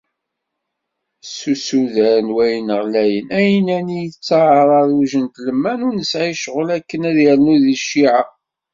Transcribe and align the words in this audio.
S 1.33 1.37
usuder 1.53 2.17
n 2.25 2.29
wayen 2.35 2.69
ɣlayen, 2.81 3.27
εinani, 3.39 3.93
i 4.01 4.05
yettεaraḍ 4.05 4.89
ujantelman 5.01 5.85
ur 5.87 5.93
nesεi 5.95 6.33
ccɣel 6.37 6.69
akken 6.77 7.01
ad 7.09 7.17
yernu 7.23 7.55
di 7.63 7.75
cciεa. 7.81 8.21